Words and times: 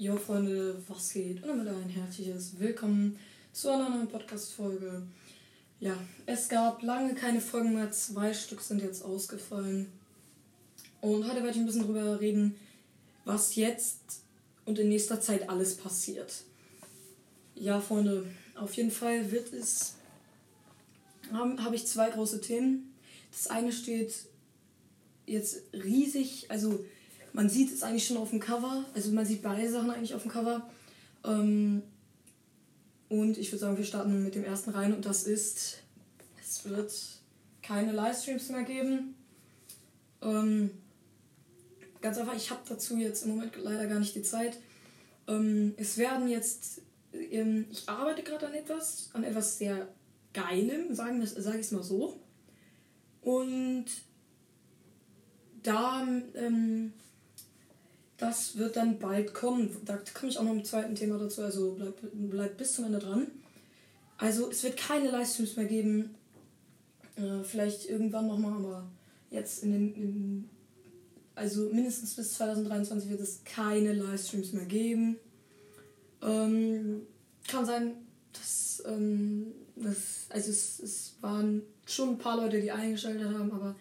Jo 0.00 0.16
Freunde, 0.16 0.82
was 0.88 1.12
geht? 1.12 1.42
Und 1.42 1.48
damit 1.48 1.68
ein 1.68 1.90
herzliches 1.90 2.58
Willkommen 2.58 3.18
zu 3.52 3.68
einer 3.68 3.90
neuen 3.90 4.08
Podcast-Folge. 4.08 5.02
Ja, 5.78 5.94
es 6.24 6.48
gab 6.48 6.82
lange 6.82 7.14
keine 7.14 7.38
Folgen 7.38 7.74
mehr, 7.74 7.92
zwei 7.92 8.32
Stück 8.32 8.62
sind 8.62 8.80
jetzt 8.80 9.04
ausgefallen. 9.04 9.92
Und 11.02 11.28
heute 11.28 11.42
werde 11.42 11.50
ich 11.50 11.56
ein 11.58 11.66
bisschen 11.66 11.84
drüber 11.84 12.18
reden, 12.18 12.54
was 13.26 13.56
jetzt 13.56 14.22
und 14.64 14.78
in 14.78 14.88
nächster 14.88 15.20
Zeit 15.20 15.50
alles 15.50 15.76
passiert. 15.76 16.44
Ja, 17.54 17.78
Freunde, 17.78 18.24
auf 18.54 18.72
jeden 18.72 18.90
Fall 18.90 19.30
wird 19.30 19.52
es. 19.52 19.96
Habe 21.30 21.62
hab 21.62 21.74
ich 21.74 21.86
zwei 21.86 22.08
große 22.08 22.40
Themen. 22.40 22.94
Das 23.30 23.48
eine 23.48 23.70
steht 23.70 24.14
jetzt 25.26 25.60
riesig, 25.74 26.50
also 26.50 26.86
man 27.32 27.48
sieht 27.48 27.72
es 27.72 27.82
eigentlich 27.82 28.06
schon 28.06 28.16
auf 28.16 28.30
dem 28.30 28.40
Cover, 28.40 28.84
also 28.94 29.12
man 29.12 29.26
sieht 29.26 29.42
beide 29.42 29.70
Sachen 29.70 29.90
eigentlich 29.90 30.14
auf 30.14 30.22
dem 30.22 30.30
Cover. 30.30 30.68
Ähm, 31.24 31.82
und 33.08 33.38
ich 33.38 33.50
würde 33.50 33.60
sagen, 33.60 33.76
wir 33.76 33.84
starten 33.84 34.22
mit 34.22 34.34
dem 34.34 34.44
ersten 34.44 34.70
rein 34.70 34.94
und 34.94 35.04
das 35.04 35.24
ist, 35.24 35.78
es 36.40 36.64
wird 36.64 36.92
keine 37.62 37.92
Livestreams 37.92 38.48
mehr 38.50 38.62
geben. 38.62 39.14
Ähm, 40.22 40.70
ganz 42.00 42.18
einfach, 42.18 42.36
ich 42.36 42.50
habe 42.50 42.60
dazu 42.68 42.96
jetzt 42.96 43.24
im 43.24 43.32
Moment 43.32 43.52
leider 43.56 43.86
gar 43.86 43.98
nicht 43.98 44.14
die 44.14 44.22
Zeit. 44.22 44.58
Ähm, 45.26 45.74
es 45.76 45.98
werden 45.98 46.28
jetzt, 46.28 46.82
ähm, 47.12 47.66
ich 47.70 47.88
arbeite 47.88 48.22
gerade 48.22 48.46
an 48.46 48.54
etwas, 48.54 49.10
an 49.12 49.24
etwas 49.24 49.58
sehr 49.58 49.88
Geilem, 50.32 50.94
sage 50.94 51.18
ich 51.22 51.36
es 51.36 51.72
mal 51.72 51.82
so. 51.82 52.20
Und 53.22 53.86
da, 55.62 56.06
ähm, 56.34 56.92
das 58.20 58.58
wird 58.58 58.76
dann 58.76 58.98
bald 58.98 59.32
kommen. 59.32 59.74
Da 59.86 59.98
komme 60.12 60.30
ich 60.30 60.38
auch 60.38 60.44
noch 60.44 60.52
im 60.52 60.64
zweiten 60.64 60.94
Thema 60.94 61.18
dazu, 61.18 61.42
also 61.42 61.72
bleibt 61.72 62.00
bleib 62.12 62.58
bis 62.58 62.74
zum 62.74 62.84
Ende 62.84 62.98
dran. 62.98 63.28
Also 64.18 64.50
es 64.50 64.62
wird 64.62 64.76
keine 64.76 65.10
Livestreams 65.10 65.56
mehr 65.56 65.64
geben. 65.64 66.14
Äh, 67.16 67.42
vielleicht 67.42 67.88
irgendwann 67.88 68.26
nochmal, 68.26 68.52
aber 68.52 68.86
jetzt 69.30 69.62
in 69.62 69.72
den, 69.72 69.94
in, 69.94 70.50
also 71.34 71.70
mindestens 71.72 72.14
bis 72.14 72.34
2023 72.34 73.08
wird 73.08 73.20
es 73.20 73.40
keine 73.44 73.94
Livestreams 73.94 74.52
mehr 74.52 74.66
geben. 74.66 75.16
Ähm, 76.20 77.06
kann 77.48 77.64
sein, 77.64 77.92
dass, 78.34 78.82
ähm, 78.86 79.54
das, 79.76 80.26
also 80.28 80.50
es, 80.50 80.78
es 80.80 81.14
waren 81.22 81.62
schon 81.86 82.10
ein 82.10 82.18
paar 82.18 82.36
Leute, 82.36 82.60
die 82.60 82.70
eingeschaltet 82.70 83.24
haben, 83.24 83.50
aber 83.50 83.74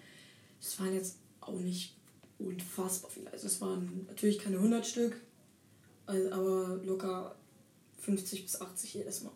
es 0.61 0.79
waren 0.79 0.93
jetzt 0.93 1.17
auch 1.41 1.59
nicht 1.59 1.98
unfassbar 2.39 3.11
viele. 3.11 3.31
Also 3.31 3.47
es 3.47 3.61
waren 3.61 4.05
natürlich 4.07 4.39
keine 4.39 4.57
100 4.57 4.85
Stück, 4.85 5.15
aber 6.05 6.79
locker 6.83 7.35
50 7.99 8.43
bis 8.43 8.59
80 8.59 8.93
jedes 8.95 9.23
Mal. 9.23 9.33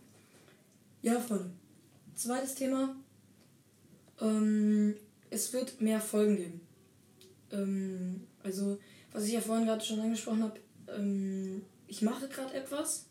Ja, 1.01 1.19
Freunde. 1.19 1.51
Zweites 2.15 2.55
Thema. 2.55 2.95
Ähm, 4.21 4.95
es 5.29 5.51
wird 5.51 5.81
mehr 5.81 5.99
Folgen 5.99 6.37
geben. 6.37 6.61
Ähm, 7.51 8.27
also, 8.41 8.79
was 9.11 9.25
ich 9.25 9.33
ja 9.33 9.41
vorhin 9.41 9.65
gerade 9.65 9.83
schon 9.83 9.99
angesprochen 9.99 10.43
habe, 10.43 10.59
ähm, 10.88 11.63
ich 11.88 12.01
mache 12.01 12.27
gerade 12.29 12.53
etwas. 12.53 13.05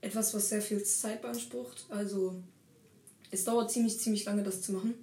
Etwas, 0.00 0.34
was 0.34 0.48
sehr 0.48 0.60
viel 0.60 0.82
Zeit 0.82 1.22
beansprucht. 1.22 1.86
Also, 1.88 2.42
es 3.30 3.44
dauert 3.44 3.70
ziemlich, 3.70 3.98
ziemlich 4.00 4.24
lange, 4.24 4.42
das 4.42 4.62
zu 4.62 4.72
machen. 4.72 4.94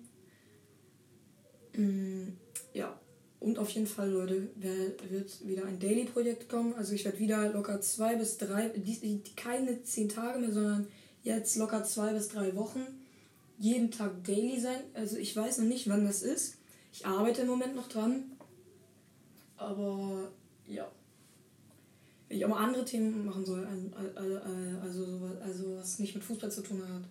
Und 3.49 3.57
auf 3.57 3.71
jeden 3.71 3.87
Fall, 3.87 4.11
Leute, 4.11 4.47
wird 4.57 5.47
wieder 5.47 5.65
ein 5.65 5.79
Daily-Projekt 5.79 6.49
kommen. 6.49 6.75
Also 6.75 6.93
ich 6.93 7.03
werde 7.03 7.17
wieder 7.17 7.51
locker 7.51 7.81
zwei 7.81 8.15
bis 8.15 8.37
drei, 8.37 8.71
keine 9.35 9.81
zehn 9.81 10.07
Tage 10.07 10.37
mehr, 10.37 10.51
sondern 10.51 10.87
jetzt 11.23 11.55
locker 11.55 11.83
zwei 11.83 12.13
bis 12.13 12.27
drei 12.27 12.55
Wochen 12.55 12.81
jeden 13.57 13.89
Tag 13.89 14.23
Daily 14.23 14.59
sein. 14.59 14.81
Also 14.93 15.17
ich 15.17 15.35
weiß 15.35 15.57
noch 15.57 15.65
nicht, 15.65 15.89
wann 15.89 16.05
das 16.05 16.21
ist. 16.21 16.57
Ich 16.93 17.07
arbeite 17.07 17.41
im 17.41 17.47
Moment 17.47 17.75
noch 17.75 17.89
dran. 17.89 18.23
Aber 19.57 20.29
ja. 20.67 20.87
Wenn 22.27 22.37
ich 22.37 22.45
auch 22.45 22.49
mal 22.49 22.63
andere 22.63 22.85
Themen 22.85 23.25
machen 23.25 23.47
soll, 23.47 23.67
also, 24.13 25.09
also 25.41 25.75
was 25.75 25.97
nicht 25.97 26.13
mit 26.13 26.23
Fußball 26.23 26.51
zu 26.51 26.61
tun 26.61 26.83
hat, 26.83 27.01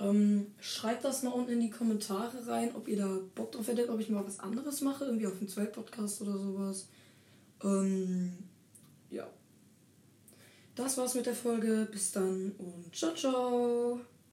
ähm, 0.00 0.46
schreibt 0.60 1.04
das 1.04 1.22
mal 1.22 1.30
unten 1.30 1.52
in 1.52 1.60
die 1.60 1.70
Kommentare 1.70 2.46
rein, 2.46 2.74
ob 2.74 2.88
ihr 2.88 2.98
da 2.98 3.18
Bock 3.34 3.52
drauf 3.52 3.66
hättet, 3.66 3.90
ob 3.90 4.00
ich 4.00 4.10
mal 4.10 4.24
was 4.24 4.40
anderes 4.40 4.80
mache, 4.80 5.04
irgendwie 5.04 5.26
auf 5.26 5.38
dem 5.38 5.48
Zweit-Podcast 5.48 6.22
oder 6.22 6.38
sowas. 6.38 6.88
Ähm, 7.64 8.32
ja. 9.10 9.26
Das 10.74 10.96
war's 10.96 11.14
mit 11.14 11.26
der 11.26 11.34
Folge. 11.34 11.88
Bis 11.90 12.12
dann 12.12 12.52
und 12.58 12.94
ciao, 12.94 13.14
ciao. 13.14 14.00